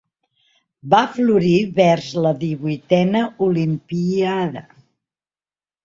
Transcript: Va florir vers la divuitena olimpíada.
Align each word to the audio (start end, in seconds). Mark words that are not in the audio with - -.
Va 0.93 1.01
florir 1.17 1.59
vers 1.81 2.09
la 2.27 2.33
divuitena 2.47 3.25
olimpíada. 3.51 4.69